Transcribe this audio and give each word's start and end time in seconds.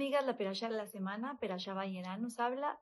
amigas, 0.00 0.24
la 0.24 0.38
Perashá 0.38 0.70
de 0.70 0.76
la 0.78 0.86
semana, 0.86 1.36
Perashá 1.38 1.74
Bayerá, 1.74 2.16
nos 2.16 2.40
habla 2.40 2.80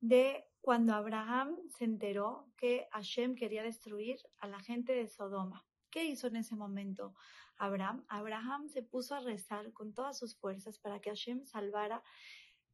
de 0.00 0.44
cuando 0.60 0.92
Abraham 0.92 1.56
se 1.70 1.86
enteró 1.86 2.52
que 2.58 2.88
Hashem 2.92 3.36
quería 3.36 3.62
destruir 3.62 4.18
a 4.36 4.48
la 4.48 4.60
gente 4.60 4.92
de 4.92 5.08
Sodoma. 5.08 5.64
¿Qué 5.90 6.04
hizo 6.04 6.26
en 6.26 6.36
ese 6.36 6.56
momento 6.56 7.14
Abraham? 7.56 8.04
Abraham 8.08 8.68
se 8.68 8.82
puso 8.82 9.14
a 9.14 9.20
rezar 9.20 9.72
con 9.72 9.94
todas 9.94 10.18
sus 10.18 10.36
fuerzas 10.36 10.78
para 10.78 11.00
que 11.00 11.08
Hashem 11.08 11.46
salvara, 11.46 12.02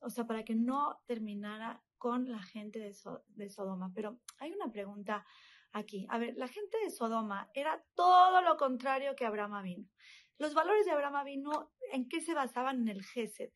o 0.01 0.11
sea, 0.11 0.27
para 0.27 0.45
que 0.45 0.57
no 0.57 0.99
terminara 1.07 1.81
con 1.97 2.29
la 2.29 2.43
gente 2.43 2.81
de, 2.81 3.49
Sodoma. 3.49 3.93
Pero 3.95 4.19
hay 4.39 4.51
una 4.51 4.73
pregunta 4.73 5.25
aquí. 5.71 6.05
A 6.11 6.19
ver, 6.19 6.35
la 6.37 6.49
gente 6.49 6.79
de 6.83 6.91
Sodoma 6.91 7.49
era 7.55 7.81
todo 7.95 8.43
lo 8.43 8.57
contrario 8.57 9.15
que 9.15 9.25
Abraham 9.25 9.63
vino. 9.63 9.89
Los 10.39 10.53
valores 10.53 10.85
de 10.85 10.91
Abraham 10.91 11.25
vino, 11.27 11.71
¿en 11.93 12.09
qué 12.09 12.21
se 12.21 12.35
basaban? 12.35 12.81
En 12.81 12.89
el 12.89 13.05
Gesed. 13.05 13.53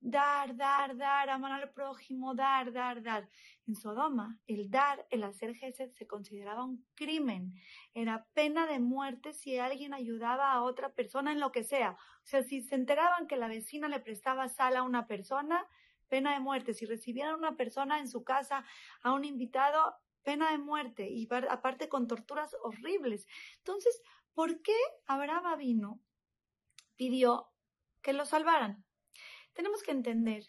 Dar, 0.00 0.56
dar, 0.56 0.96
dar, 0.96 1.28
amar 1.28 1.52
al 1.52 1.70
prójimo, 1.70 2.34
dar, 2.34 2.72
dar, 2.72 3.02
dar. 3.02 3.28
En 3.66 3.74
Sodoma, 3.74 4.38
el 4.46 4.70
dar, 4.70 5.06
el 5.10 5.24
hacer 5.24 5.54
Gesed 5.54 5.90
se 5.92 6.06
consideraba 6.06 6.64
un 6.64 6.86
crimen. 6.94 7.54
Era 7.94 8.26
pena 8.32 8.66
de 8.66 8.78
muerte 8.78 9.32
si 9.32 9.58
alguien 9.58 9.92
ayudaba 9.92 10.52
a 10.52 10.62
otra 10.62 10.92
persona 10.94 11.32
en 11.32 11.40
lo 11.40 11.52
que 11.52 11.64
sea. 11.64 11.92
O 11.92 12.26
sea, 12.26 12.42
si 12.42 12.62
se 12.62 12.76
enteraban 12.76 13.26
que 13.26 13.36
la 13.36 13.48
vecina 13.48 13.88
le 13.88 14.00
prestaba 14.00 14.48
sal 14.48 14.76
a 14.76 14.82
una 14.82 15.06
persona, 15.06 15.66
pena 16.08 16.32
de 16.32 16.40
muerte. 16.40 16.74
Si 16.74 16.86
recibieran 16.86 17.34
a 17.34 17.38
una 17.38 17.56
persona 17.56 17.98
en 17.98 18.08
su 18.08 18.24
casa, 18.24 18.64
a 19.02 19.12
un 19.12 19.24
invitado, 19.24 19.96
pena 20.22 20.50
de 20.52 20.58
muerte. 20.58 21.08
Y 21.10 21.28
aparte 21.50 21.88
con 21.88 22.06
torturas 22.06 22.56
horribles. 22.62 23.26
Entonces, 23.58 24.00
¿por 24.32 24.62
qué 24.62 24.76
Abraham 25.06 25.58
vino 25.58 26.00
pidió 26.98 27.48
que 28.02 28.12
lo 28.12 28.26
salvaran. 28.26 28.84
Tenemos 29.58 29.82
que 29.82 29.90
entender 29.90 30.44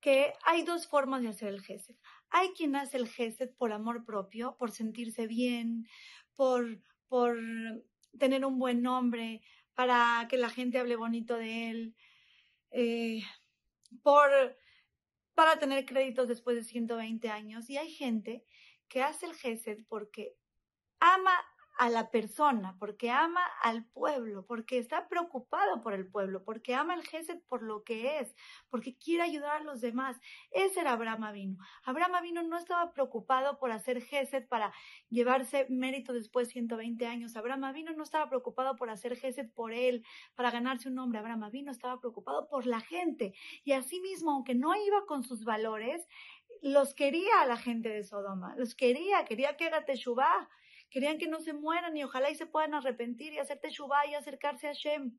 que 0.00 0.32
hay 0.46 0.62
dos 0.62 0.86
formas 0.86 1.20
de 1.20 1.28
hacer 1.28 1.48
el 1.48 1.60
gesed. 1.60 1.94
Hay 2.30 2.48
quien 2.56 2.74
hace 2.74 2.96
el 2.96 3.06
gesed 3.06 3.50
por 3.58 3.70
amor 3.70 4.06
propio, 4.06 4.56
por 4.56 4.70
sentirse 4.70 5.26
bien, 5.26 5.86
por, 6.34 6.80
por 7.06 7.36
tener 8.18 8.46
un 8.46 8.58
buen 8.58 8.80
nombre, 8.80 9.42
para 9.74 10.26
que 10.30 10.38
la 10.38 10.48
gente 10.48 10.78
hable 10.78 10.96
bonito 10.96 11.36
de 11.36 11.68
él, 11.68 11.96
eh, 12.70 13.20
por, 14.02 14.30
para 15.34 15.58
tener 15.58 15.84
créditos 15.84 16.26
después 16.26 16.56
de 16.56 16.64
120 16.64 17.28
años. 17.28 17.68
Y 17.68 17.76
hay 17.76 17.90
gente 17.90 18.42
que 18.88 19.02
hace 19.02 19.26
el 19.26 19.34
gesed 19.34 19.84
porque 19.86 20.34
ama 20.98 21.34
a 21.80 21.88
la 21.88 22.10
persona, 22.10 22.76
porque 22.78 23.10
ama 23.10 23.40
al 23.62 23.86
pueblo, 23.86 24.44
porque 24.44 24.76
está 24.76 25.08
preocupado 25.08 25.80
por 25.82 25.94
el 25.94 26.06
pueblo, 26.06 26.44
porque 26.44 26.74
ama 26.74 26.92
el 26.92 27.06
Gesed 27.06 27.40
por 27.48 27.62
lo 27.62 27.84
que 27.84 28.18
es, 28.18 28.36
porque 28.68 28.98
quiere 28.98 29.22
ayudar 29.22 29.62
a 29.62 29.64
los 29.64 29.80
demás. 29.80 30.20
Ese 30.50 30.80
era 30.80 30.92
Abraham 30.92 31.24
Avino. 31.24 31.56
Abraham 31.84 32.16
Avino 32.16 32.42
no 32.42 32.58
estaba 32.58 32.92
preocupado 32.92 33.58
por 33.58 33.72
hacer 33.72 34.02
Gesed 34.02 34.46
para 34.46 34.74
llevarse 35.08 35.68
mérito 35.70 36.12
después 36.12 36.48
de 36.48 36.52
120 36.52 37.06
años. 37.06 37.34
Abraham 37.34 37.64
Avino 37.64 37.94
no 37.94 38.02
estaba 38.02 38.28
preocupado 38.28 38.76
por 38.76 38.90
hacer 38.90 39.16
Gesed 39.16 39.48
por 39.54 39.72
él, 39.72 40.04
para 40.34 40.50
ganarse 40.50 40.90
un 40.90 40.96
nombre. 40.96 41.18
Abraham 41.18 41.44
Avino 41.44 41.72
estaba 41.72 41.98
preocupado 41.98 42.46
por 42.50 42.66
la 42.66 42.80
gente. 42.80 43.32
Y 43.64 43.72
asimismo, 43.72 44.32
aunque 44.32 44.54
no 44.54 44.74
iba 44.76 45.06
con 45.06 45.22
sus 45.22 45.46
valores, 45.46 46.06
los 46.60 46.92
quería 46.92 47.40
a 47.40 47.46
la 47.46 47.56
gente 47.56 47.88
de 47.88 48.04
Sodoma, 48.04 48.54
los 48.58 48.74
quería, 48.74 49.24
quería 49.24 49.56
que 49.56 49.68
haga 49.68 49.86
Teshuvah, 49.86 50.50
Querían 50.90 51.18
que 51.18 51.28
no 51.28 51.40
se 51.40 51.52
mueran 51.52 51.96
y 51.96 52.04
ojalá 52.04 52.30
y 52.30 52.34
se 52.34 52.46
puedan 52.46 52.74
arrepentir 52.74 53.32
y 53.32 53.38
hacer 53.38 53.60
teshuvah 53.60 54.06
y 54.06 54.14
acercarse 54.14 54.68
a 54.68 54.72
Shem. 54.72 55.18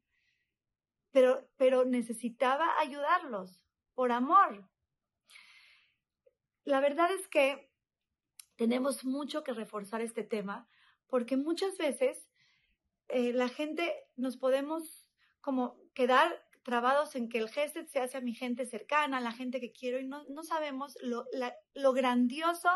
Pero, 1.11 1.49
pero 1.57 1.85
necesitaba 1.85 2.79
ayudarlos 2.79 3.61
por 3.93 4.11
amor. 4.11 4.69
La 6.63 6.79
verdad 6.79 7.11
es 7.11 7.27
que 7.27 7.71
tenemos 8.55 9.03
mucho 9.03 9.43
que 9.43 9.53
reforzar 9.53 10.01
este 10.01 10.23
tema 10.23 10.69
porque 11.07 11.35
muchas 11.35 11.77
veces 11.77 12.29
eh, 13.07 13.33
la 13.33 13.49
gente 13.49 13.93
nos 14.15 14.37
podemos 14.37 15.09
como 15.41 15.77
quedar 15.93 16.47
trabados 16.63 17.15
en 17.15 17.27
que 17.27 17.39
el 17.39 17.49
gesed 17.49 17.87
se 17.87 17.99
hace 17.99 18.17
a 18.17 18.21
mi 18.21 18.33
gente 18.33 18.65
cercana, 18.65 19.17
a 19.17 19.21
la 19.21 19.31
gente 19.31 19.59
que 19.59 19.71
quiero 19.71 19.99
y 19.99 20.07
no, 20.07 20.23
no 20.29 20.43
sabemos 20.43 20.97
lo, 21.01 21.25
lo 21.73 21.93
grandioso 21.93 22.69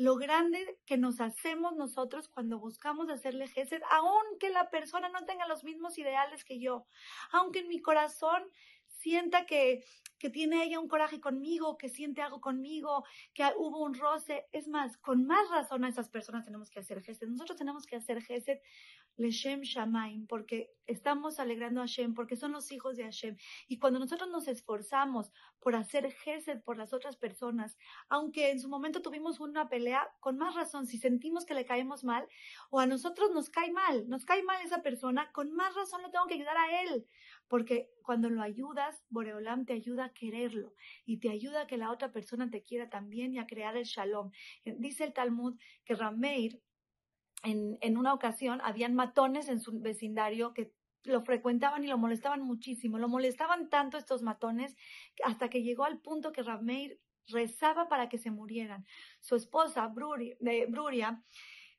lo 0.00 0.16
grande 0.16 0.78
que 0.86 0.96
nos 0.96 1.20
hacemos 1.20 1.76
nosotros 1.76 2.26
cuando 2.26 2.58
buscamos 2.58 3.10
hacerle 3.10 3.46
gesed, 3.48 3.82
aunque 3.90 4.48
la 4.48 4.70
persona 4.70 5.10
no 5.10 5.26
tenga 5.26 5.46
los 5.46 5.62
mismos 5.62 5.98
ideales 5.98 6.42
que 6.42 6.58
yo, 6.58 6.86
aunque 7.32 7.58
en 7.58 7.68
mi 7.68 7.82
corazón 7.82 8.42
sienta 8.86 9.44
que, 9.44 9.84
que 10.18 10.30
tiene 10.30 10.64
ella 10.64 10.80
un 10.80 10.88
coraje 10.88 11.20
conmigo, 11.20 11.76
que 11.76 11.90
siente 11.90 12.22
algo 12.22 12.40
conmigo, 12.40 13.04
que 13.34 13.44
hubo 13.58 13.84
un 13.84 13.92
roce. 13.92 14.46
Es 14.52 14.68
más, 14.68 14.96
con 14.96 15.26
más 15.26 15.50
razón 15.50 15.84
a 15.84 15.90
esas 15.90 16.08
personas 16.08 16.46
tenemos 16.46 16.70
que 16.70 16.80
hacer 16.80 17.02
gesed. 17.02 17.28
Nosotros 17.28 17.58
tenemos 17.58 17.84
que 17.84 17.96
hacer 17.96 18.22
gesed 18.22 18.58
Leshem 19.20 19.60
Shamaim, 19.60 20.26
porque 20.26 20.72
estamos 20.86 21.38
alegrando 21.38 21.80
a 21.80 21.84
Hashem, 21.84 22.14
porque 22.14 22.36
son 22.36 22.52
los 22.52 22.72
hijos 22.72 22.96
de 22.96 23.04
Hashem. 23.04 23.36
Y 23.68 23.78
cuando 23.78 23.98
nosotros 23.98 24.30
nos 24.30 24.48
esforzamos 24.48 25.30
por 25.60 25.76
hacer 25.76 26.10
gesed 26.10 26.62
por 26.62 26.78
las 26.78 26.94
otras 26.94 27.16
personas, 27.16 27.76
aunque 28.08 28.50
en 28.50 28.58
su 28.58 28.68
momento 28.68 29.02
tuvimos 29.02 29.38
una 29.38 29.68
pelea, 29.68 30.08
con 30.20 30.38
más 30.38 30.54
razón, 30.54 30.86
si 30.86 30.96
sentimos 30.96 31.44
que 31.44 31.52
le 31.52 31.66
caemos 31.66 32.02
mal, 32.02 32.26
o 32.70 32.80
a 32.80 32.86
nosotros 32.86 33.30
nos 33.32 33.50
cae 33.50 33.70
mal, 33.70 34.08
nos 34.08 34.24
cae 34.24 34.42
mal 34.42 34.64
esa 34.64 34.82
persona, 34.82 35.30
con 35.32 35.52
más 35.52 35.74
razón 35.74 36.00
le 36.02 36.08
tengo 36.08 36.26
que 36.26 36.34
ayudar 36.34 36.56
a 36.56 36.82
él, 36.82 37.06
porque 37.46 37.90
cuando 38.02 38.30
lo 38.30 38.40
ayudas, 38.40 39.04
Boreolam 39.10 39.66
te 39.66 39.74
ayuda 39.74 40.06
a 40.06 40.12
quererlo 40.14 40.74
y 41.04 41.18
te 41.18 41.30
ayuda 41.30 41.62
a 41.62 41.66
que 41.66 41.76
la 41.76 41.92
otra 41.92 42.10
persona 42.10 42.48
te 42.48 42.62
quiera 42.62 42.88
también 42.88 43.34
y 43.34 43.38
a 43.38 43.46
crear 43.46 43.76
el 43.76 43.84
shalom. 43.84 44.30
Dice 44.64 45.04
el 45.04 45.12
Talmud 45.12 45.58
que 45.84 45.94
Rameir, 45.94 46.60
en, 47.42 47.96
una 47.96 48.14
ocasión 48.14 48.60
habían 48.62 48.94
matones 48.94 49.48
en 49.48 49.60
su 49.60 49.80
vecindario 49.80 50.52
que 50.52 50.72
lo 51.04 51.22
frecuentaban 51.22 51.82
y 51.84 51.86
lo 51.86 51.98
molestaban 51.98 52.42
muchísimo. 52.42 52.98
Lo 52.98 53.08
molestaban 53.08 53.68
tanto 53.70 53.96
estos 53.96 54.22
matones 54.22 54.76
hasta 55.24 55.48
que 55.48 55.62
llegó 55.62 55.84
al 55.84 56.00
punto 56.00 56.32
que 56.32 56.42
Rameir 56.42 57.00
rezaba 57.28 57.88
para 57.88 58.08
que 58.08 58.18
se 58.18 58.30
murieran. 58.30 58.86
Su 59.20 59.36
esposa, 59.36 59.86
Bruria, 59.88 60.36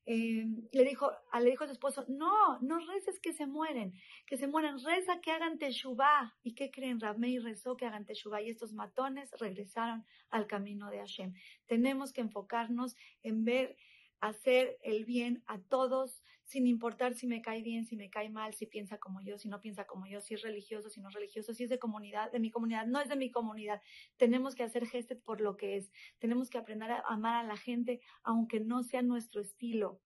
eh, 0.07 0.45
le, 0.71 0.83
dijo, 0.83 1.11
le 1.39 1.49
dijo 1.49 1.63
a 1.63 1.67
su 1.67 1.73
esposo, 1.73 2.05
no, 2.07 2.59
no 2.61 2.79
reces 2.79 3.19
que 3.19 3.33
se 3.33 3.45
mueren, 3.45 3.93
que 4.25 4.37
se 4.37 4.47
mueran, 4.47 4.83
reza 4.83 5.21
que 5.21 5.31
hagan 5.31 5.59
teshuvah. 5.59 6.35
¿Y 6.41 6.55
qué 6.55 6.71
creen? 6.71 6.99
Rameir 6.99 7.43
rezó 7.43 7.77
que 7.77 7.85
hagan 7.85 8.05
teshuvah 8.05 8.41
y 8.41 8.49
estos 8.49 8.73
matones 8.73 9.31
regresaron 9.39 10.05
al 10.29 10.47
camino 10.47 10.89
de 10.89 10.97
Hashem. 10.97 11.33
Tenemos 11.67 12.13
que 12.13 12.21
enfocarnos 12.21 12.95
en 13.21 13.45
ver 13.45 13.77
hacer 14.21 14.77
el 14.83 15.03
bien 15.03 15.43
a 15.47 15.59
todos, 15.59 16.23
sin 16.43 16.67
importar 16.67 17.15
si 17.15 17.27
me 17.27 17.41
cae 17.41 17.63
bien, 17.63 17.85
si 17.85 17.95
me 17.95 18.09
cae 18.09 18.29
mal, 18.29 18.53
si 18.53 18.67
piensa 18.67 18.99
como 18.99 19.19
yo, 19.21 19.37
si 19.37 19.49
no 19.49 19.59
piensa 19.59 19.85
como 19.85 20.05
yo, 20.05 20.21
si 20.21 20.35
es 20.35 20.43
religioso, 20.43 20.89
si 20.89 21.01
no 21.01 21.09
es 21.09 21.15
religioso, 21.15 21.53
si 21.53 21.63
es 21.63 21.69
de 21.69 21.79
comunidad, 21.79 22.31
de 22.31 22.39
mi 22.39 22.51
comunidad, 22.51 22.85
no 22.85 23.01
es 23.01 23.09
de 23.09 23.15
mi 23.15 23.31
comunidad. 23.31 23.81
Tenemos 24.17 24.53
que 24.53 24.63
hacer 24.63 24.85
gested 24.85 25.19
por 25.19 25.41
lo 25.41 25.57
que 25.57 25.75
es. 25.75 25.91
Tenemos 26.19 26.49
que 26.49 26.59
aprender 26.59 26.91
a 26.91 27.03
amar 27.07 27.43
a 27.43 27.47
la 27.47 27.57
gente, 27.57 27.99
aunque 28.23 28.59
no 28.59 28.83
sea 28.83 29.01
nuestro 29.01 29.41
estilo 29.41 29.99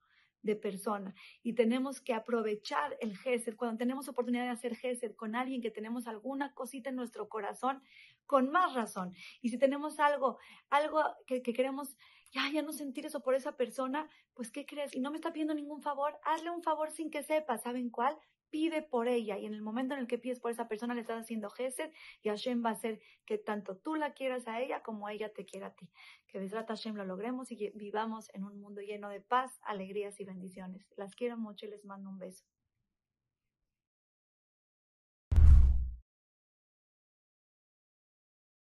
de 0.45 0.55
persona. 0.55 1.13
Y 1.43 1.53
tenemos 1.53 1.99
que 1.99 2.13
aprovechar 2.13 2.95
el 3.01 3.17
gesed. 3.17 3.55
Cuando 3.57 3.77
tenemos 3.77 4.07
oportunidad 4.07 4.43
de 4.43 4.51
hacer 4.51 4.75
gesed 4.75 5.13
con 5.15 5.35
alguien 5.35 5.61
que 5.61 5.71
tenemos 5.71 6.07
alguna 6.07 6.53
cosita 6.53 6.89
en 6.89 6.95
nuestro 6.95 7.27
corazón, 7.27 7.81
con 8.25 8.49
más 8.49 8.73
razón. 8.73 9.13
Y 9.41 9.49
si 9.49 9.57
tenemos 9.57 9.99
algo, 9.99 10.37
algo 10.69 11.03
que 11.25 11.41
queremos 11.41 11.97
ya, 12.35 12.51
ya 12.51 12.61
no 12.61 12.73
sentir 12.73 13.05
eso 13.05 13.21
por 13.21 13.33
esa 13.33 13.55
persona, 13.55 14.09
pues 14.33 14.51
¿qué 14.51 14.65
crees? 14.65 14.93
Y 14.93 14.99
no 14.99 15.09
me 15.09 15.15
está 15.15 15.31
pidiendo 15.31 15.53
ningún 15.53 15.81
favor, 15.81 16.19
hazle 16.23 16.49
un 16.49 16.63
favor 16.63 16.91
sin 16.91 17.09
que 17.09 17.23
sepa, 17.23 17.57
¿saben 17.57 17.89
cuál? 17.89 18.17
Pide 18.49 18.81
por 18.83 19.07
ella 19.07 19.37
y 19.37 19.45
en 19.45 19.53
el 19.53 19.61
momento 19.61 19.93
en 19.93 20.01
el 20.01 20.07
que 20.07 20.17
pides 20.17 20.39
por 20.41 20.51
esa 20.51 20.67
persona 20.67 20.93
le 20.93 21.01
estás 21.01 21.21
haciendo 21.21 21.49
gesed 21.49 21.91
y 22.21 22.29
Hashem 22.29 22.63
va 22.63 22.71
a 22.71 22.73
hacer 22.73 22.99
que 23.25 23.37
tanto 23.37 23.77
tú 23.77 23.95
la 23.95 24.13
quieras 24.13 24.47
a 24.47 24.61
ella 24.61 24.83
como 24.83 25.07
ella 25.07 25.31
te 25.33 25.45
quiera 25.45 25.67
a 25.67 25.75
ti. 25.75 25.89
Que 26.27 26.39
Besrat 26.39 26.67
Hashem 26.67 26.95
lo 26.95 27.05
logremos 27.05 27.51
y 27.51 27.71
vivamos 27.73 28.29
en 28.33 28.43
un 28.43 28.59
mundo 28.59 28.81
lleno 28.81 29.09
de 29.09 29.21
paz, 29.21 29.59
alegrías 29.63 30.19
y 30.19 30.25
bendiciones. 30.25 30.85
Las 30.97 31.15
quiero 31.15 31.37
mucho 31.37 31.65
y 31.65 31.69
les 31.69 31.85
mando 31.85 32.09
un 32.09 32.19
beso. 32.19 32.45